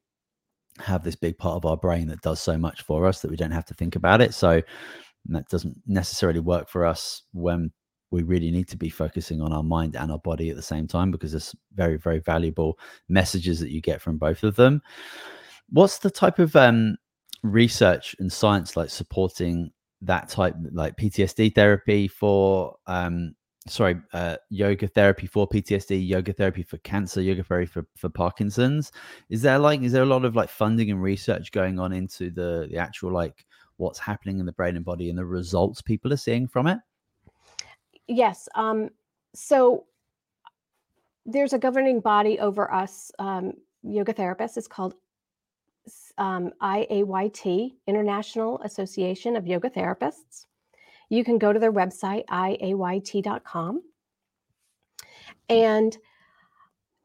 [0.79, 3.37] have this big part of our brain that does so much for us that we
[3.37, 4.61] don't have to think about it so
[5.25, 7.71] that doesn't necessarily work for us when
[8.11, 10.87] we really need to be focusing on our mind and our body at the same
[10.87, 12.77] time because there's very, very valuable
[13.07, 14.81] messages that you get from both of them.
[15.69, 16.97] What's the type of um,
[17.43, 23.35] research and science like supporting that type, like PTSD therapy for, um,
[23.67, 28.91] sorry, uh, yoga therapy for PTSD, yoga therapy for cancer, yoga therapy for, for Parkinson's?
[29.29, 32.31] Is there like, is there a lot of like funding and research going on into
[32.31, 33.45] the the actual like
[33.77, 36.79] what's happening in the brain and body and the results people are seeing from it?
[38.07, 38.49] Yes.
[38.55, 38.89] Um,
[39.33, 39.85] so
[41.25, 44.57] there's a governing body over us um, yoga therapists.
[44.57, 44.95] It's called
[46.19, 50.45] um, IAYT, International Association of Yoga Therapists.
[51.09, 53.81] You can go to their website, iayt.com.
[55.47, 55.97] And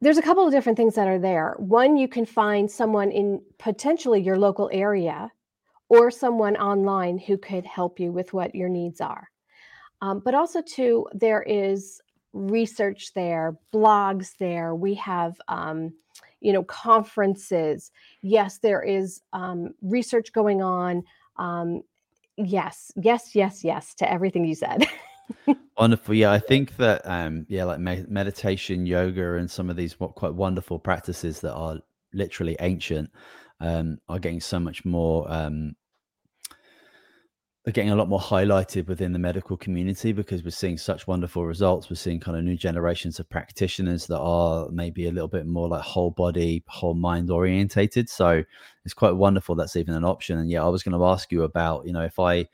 [0.03, 1.55] there's a couple of different things that are there.
[1.59, 5.33] One, you can find someone in potentially your local area
[5.89, 9.31] or someone online who could help you with what your needs are.
[10.03, 12.03] Um, but also, too, there is
[12.35, 14.75] research there, blogs there.
[14.75, 15.95] We have, um,
[16.45, 17.91] you know, conferences.
[18.21, 21.03] Yes, there is um, research going on.
[21.39, 21.83] Um,
[22.37, 24.85] yes, yes, yes, yes to everything you said.
[25.79, 26.15] Wonderful.
[26.15, 30.15] Yeah, I think that um yeah, like me- meditation, yoga, and some of these what
[30.15, 31.79] quite wonderful practices that are
[32.13, 33.11] literally ancient
[33.61, 35.75] um, are getting so much more um,
[37.67, 41.47] are getting a lot more highlighted within the medical community because we're seeing such wonderful
[41.47, 41.89] results.
[41.89, 45.69] We're seeing kind of new generations of practitioners that are maybe a little bit more
[45.69, 48.11] like whole body, whole mind orientated.
[48.11, 48.45] So
[48.85, 50.39] it's quite wonderful that's even an option.
[50.39, 52.47] And yeah, I was going to ask you about, you know, if I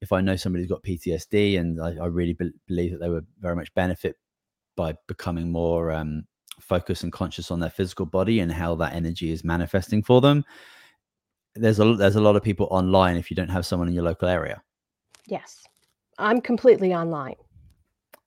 [0.00, 3.26] if I know somebody's got PTSD and I, I really be- believe that they would
[3.40, 4.16] very much benefit
[4.76, 6.24] by becoming more um,
[6.60, 10.44] focused and conscious on their physical body and how that energy is manifesting for them
[11.54, 14.04] there's a there's a lot of people online if you don't have someone in your
[14.04, 14.62] local area.
[15.26, 15.64] Yes,
[16.18, 17.36] I'm completely online.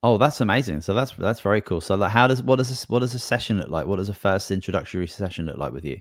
[0.03, 0.81] Oh, that's amazing.
[0.81, 1.81] So that's that's very cool.
[1.81, 3.87] So like, how does what does this what does a session look like?
[3.87, 5.99] What does a first introductory session look like with you?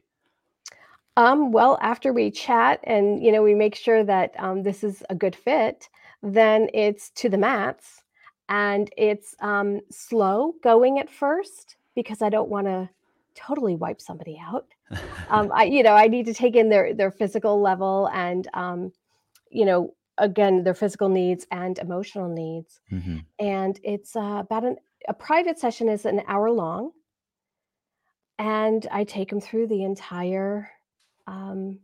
[1.16, 5.02] Um, well, after we chat and you know we make sure that um, this is
[5.08, 5.88] a good fit,
[6.22, 8.02] then it's to the mats,
[8.48, 12.88] and it's um, slow going at first because I don't want to
[13.34, 14.66] totally wipe somebody out.
[15.30, 18.92] Um, I, you know, I need to take in their their physical level and, um,
[19.50, 22.80] you know, again, their physical needs and emotional needs.
[22.90, 23.18] Mm-hmm.
[23.38, 24.76] And it's uh, about an,
[25.08, 26.92] a private session is an hour long,
[28.38, 30.70] and I take them through the entire,
[31.26, 31.80] um,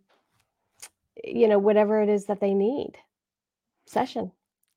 [1.22, 2.92] you know, whatever it is that they need
[3.86, 4.32] session.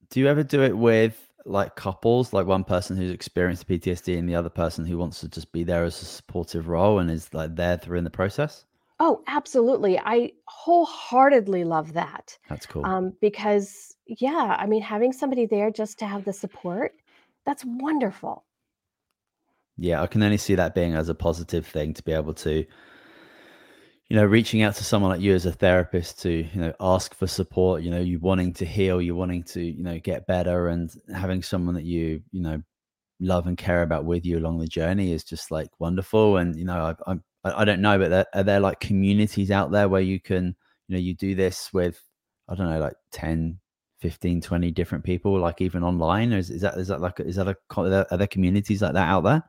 [0.10, 4.28] Do you ever do it with like couples, like one person who's experienced PTSD and
[4.28, 7.34] the other person who wants to just be there as a supportive role and is
[7.34, 8.66] like there through in the process?
[9.00, 10.00] Oh, absolutely.
[10.00, 12.38] I wholeheartedly love that.
[12.50, 12.86] That's cool.
[12.86, 16.94] Um, because yeah, I mean, having somebody there just to have the support,
[17.46, 18.44] that's wonderful.
[19.78, 22.66] Yeah, I can only see that being as a positive thing to be able to
[24.10, 27.16] you know reaching out to someone like you as a therapist to you know ask
[27.16, 30.68] for support you know you wanting to heal you wanting to you know get better
[30.68, 32.62] and having someone that you you know
[33.20, 36.38] love and care about with you along the journey is just like wonderful.
[36.38, 39.72] And you know i i, I don't know but there, are there like communities out
[39.72, 40.56] there where you can
[40.88, 42.02] you know you do this with
[42.50, 43.60] i don't know like 10
[44.00, 46.32] 15 20 different people like even online?
[46.32, 49.24] Is, is that is that like is that a are there communities like that out
[49.24, 49.44] there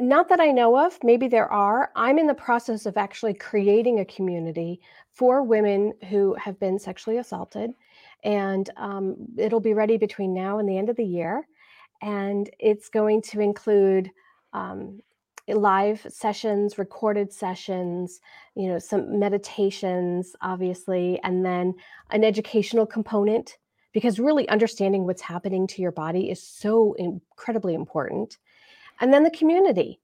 [0.00, 0.98] not that I know of.
[1.02, 1.90] Maybe there are.
[1.96, 4.80] I'm in the process of actually creating a community
[5.12, 7.72] for women who have been sexually assaulted.
[8.24, 11.46] And um, it'll be ready between now and the end of the year.
[12.02, 14.10] And it's going to include
[14.52, 15.00] um,
[15.48, 18.20] live sessions, recorded sessions,
[18.54, 21.74] you know, some meditations, obviously, and then
[22.10, 23.58] an educational component
[23.92, 28.38] because really understanding what's happening to your body is so incredibly important.
[29.00, 29.98] And then the community.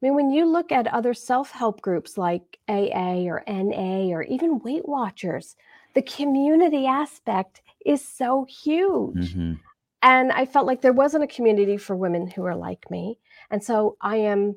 [0.00, 4.22] I mean, when you look at other self help groups like AA or NA or
[4.22, 5.56] even Weight Watchers,
[5.94, 9.34] the community aspect is so huge.
[9.34, 9.54] Mm-hmm.
[10.02, 13.18] And I felt like there wasn't a community for women who are like me.
[13.50, 14.56] And so I am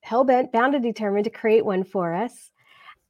[0.00, 2.52] hell bent, bound and determined to create one for us.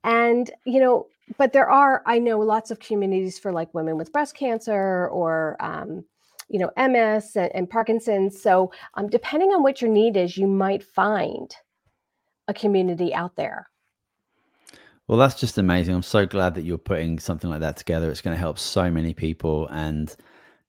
[0.05, 4.13] And, you know, but there are, I know lots of communities for like women with
[4.13, 6.05] breast cancer or, um,
[6.49, 8.41] you know, MS and, and Parkinson's.
[8.41, 11.55] So, um, depending on what your need is, you might find
[12.49, 13.69] a community out there.
[15.07, 15.95] Well, that's just amazing.
[15.95, 18.11] I'm so glad that you're putting something like that together.
[18.11, 20.15] It's going to help so many people, and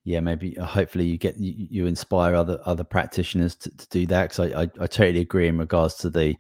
[0.04, 4.06] yeah, maybe uh, hopefully you get you, you inspire other other practitioners to, to do
[4.08, 4.30] that.
[4.30, 6.36] Because I, I, I totally agree in regards to the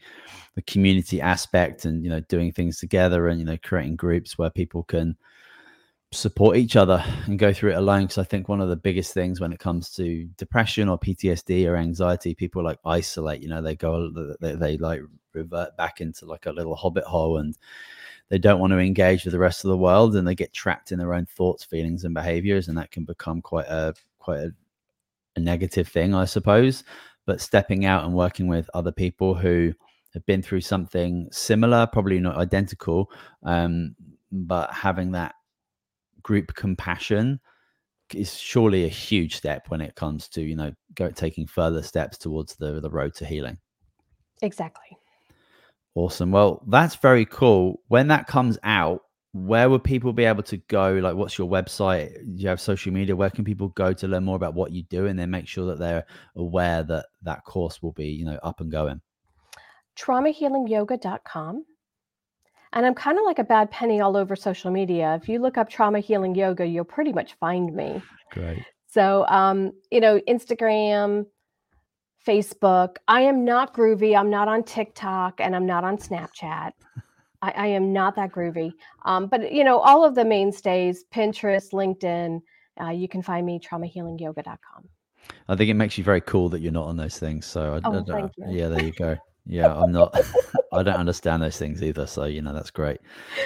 [0.55, 4.49] the community aspect and you know doing things together and you know creating groups where
[4.49, 5.15] people can
[6.15, 9.13] support each other and go through it alone because i think one of the biggest
[9.13, 13.61] things when it comes to depression or ptsd or anxiety people like isolate you know
[13.61, 14.09] they go
[14.39, 15.01] they, they like
[15.33, 17.57] revert back into like a little hobbit hole and
[18.29, 20.91] they don't want to engage with the rest of the world and they get trapped
[20.91, 24.51] in their own thoughts feelings and behaviors and that can become quite a quite a,
[25.35, 26.83] a negative thing i suppose.
[27.27, 29.73] But stepping out and working with other people who
[30.13, 33.11] have been through something similar probably not identical
[33.43, 33.95] um,
[34.31, 35.33] but having that
[36.25, 37.39] group compassion
[38.15, 42.17] is surely a huge step when it comes to you know go taking further steps
[42.17, 43.59] towards the the road to healing.
[44.41, 44.97] Exactly.
[45.93, 46.31] Awesome.
[46.31, 47.79] Well that's very cool.
[47.89, 49.03] When that comes out
[49.33, 50.93] where would people be able to go?
[50.93, 52.11] Like what's your website?
[52.15, 53.15] Do you have social media?
[53.15, 55.67] Where can people go to learn more about what you do and then make sure
[55.67, 58.99] that they're aware that that course will be you know up and going?
[59.95, 61.65] Traumahealingyoga.com
[62.75, 65.17] and I'm kind of like a bad penny all over social media.
[65.21, 68.01] If you look up trauma healing yoga, you'll pretty much find me.
[68.31, 68.63] Great.
[68.87, 71.25] So, um, you know, Instagram,
[72.27, 72.97] Facebook.
[73.07, 74.17] I am not groovy.
[74.17, 76.71] I'm not on TikTok and I'm not on Snapchat.
[77.41, 78.71] I, I am not that groovy.
[79.05, 82.41] Um, but, you know, all of the mainstays Pinterest, LinkedIn,
[82.81, 84.89] uh, you can find me traumahealingyoga.com.
[85.47, 87.45] I think it makes you very cool that you're not on those things.
[87.45, 88.45] So, I, oh, I, thank you.
[88.49, 89.15] yeah, there you go.
[89.45, 90.15] Yeah, I'm not.
[90.73, 92.07] I don't understand those things either.
[92.07, 92.99] So you know that's great.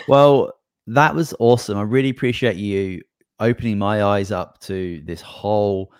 [0.07, 0.53] Well,
[0.87, 1.77] that was awesome.
[1.77, 3.01] I really appreciate you
[3.39, 5.91] opening my eyes up to this whole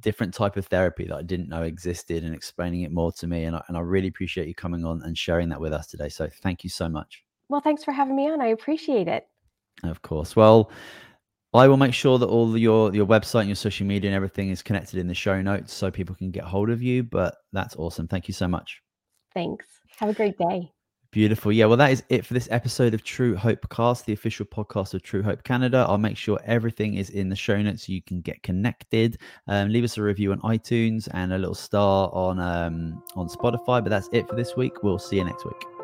[0.00, 3.44] different type of therapy that I didn't know existed and explaining it more to me.
[3.44, 6.08] And I, and I really appreciate you coming on and sharing that with us today.
[6.08, 7.24] So thank you so much.
[7.48, 8.40] Well, thanks for having me on.
[8.40, 9.26] I appreciate it.
[9.82, 10.36] Of course.
[10.36, 10.70] Well,
[11.54, 14.50] I will make sure that all your your website and your social media and everything
[14.50, 17.02] is connected in the show notes so people can get hold of you.
[17.02, 18.06] But that's awesome.
[18.06, 18.82] Thank you so much.
[19.32, 19.66] Thanks.
[19.98, 20.70] Have a great day.
[21.10, 21.50] Beautiful.
[21.50, 24.92] Yeah, well, that is it for this episode of True Hope Cast, the official podcast
[24.92, 25.86] of True Hope Canada.
[25.88, 29.18] I'll make sure everything is in the show notes so you can get connected.
[29.46, 33.82] Um, leave us a review on iTunes and a little star on um, on Spotify.
[33.82, 34.82] But that's it for this week.
[34.82, 35.77] We'll see you next week.